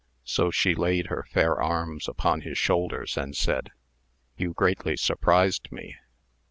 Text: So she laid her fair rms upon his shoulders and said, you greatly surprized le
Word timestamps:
So 0.23 0.49
she 0.49 0.73
laid 0.73 1.09
her 1.11 1.27
fair 1.31 1.57
rms 1.57 2.07
upon 2.07 2.41
his 2.41 2.57
shoulders 2.57 3.17
and 3.17 3.37
said, 3.37 3.69
you 4.35 4.51
greatly 4.53 4.97
surprized 4.97 5.67
le 5.69 5.91